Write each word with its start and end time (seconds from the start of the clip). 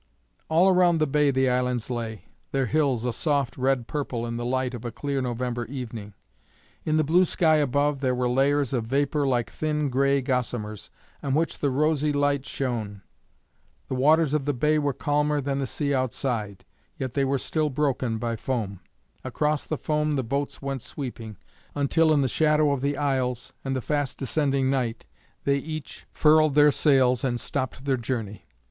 All 0.49 0.67
around 0.67 0.97
the 0.97 1.05
bay 1.05 1.29
the 1.29 1.47
islands 1.47 1.87
lay, 1.91 2.25
their 2.51 2.65
hills 2.65 3.05
a 3.05 3.13
soft 3.13 3.55
red 3.55 3.85
purple 3.85 4.25
in 4.25 4.35
the 4.35 4.43
light 4.45 4.73
of 4.73 4.83
a 4.83 4.91
clear 4.91 5.21
November 5.21 5.65
evening. 5.65 6.15
In 6.83 6.97
the 6.97 7.03
blue 7.03 7.23
sky 7.23 7.57
above 7.57 7.99
there 7.99 8.15
were 8.15 8.27
layers 8.27 8.73
of 8.73 8.85
vapour 8.87 9.27
like 9.27 9.51
thin 9.51 9.89
gray 9.89 10.19
gossamers, 10.19 10.89
on 11.21 11.35
which 11.35 11.59
the 11.59 11.69
rosy 11.69 12.11
light 12.11 12.47
shone. 12.47 13.03
The 13.89 13.93
waters 13.93 14.33
of 14.33 14.45
the 14.45 14.55
bay 14.55 14.79
were 14.79 14.91
calmer 14.91 15.39
than 15.39 15.59
the 15.59 15.67
sea 15.67 15.93
outside, 15.93 16.65
yet 16.97 17.13
they 17.13 17.23
were 17.23 17.37
still 17.37 17.69
broken 17.69 18.17
by 18.17 18.37
foam; 18.37 18.79
across 19.23 19.65
the 19.67 19.77
foam 19.77 20.13
the 20.13 20.23
boats 20.23 20.63
went 20.63 20.81
sweeping, 20.81 21.37
until 21.75 22.11
in 22.11 22.21
the 22.23 22.27
shadow 22.27 22.71
of 22.71 22.81
the 22.81 22.97
isles 22.97 23.53
and 23.63 23.75
the 23.75 23.81
fast 23.83 24.17
descending 24.17 24.67
night 24.71 25.05
they 25.43 25.57
each 25.57 26.07
furled 26.11 26.55
their 26.55 26.71
sails 26.71 27.23
and 27.23 27.39
stopped 27.39 27.85
their 27.85 27.97
journey. 27.97 28.47